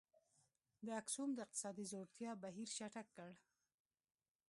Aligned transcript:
د 0.85 0.87
اکسوم 1.01 1.29
د 1.33 1.37
اقتصادي 1.45 1.85
ځوړتیا 1.91 2.31
بهیر 2.43 2.69
چټک 2.77 3.07
کړ. 3.15 3.29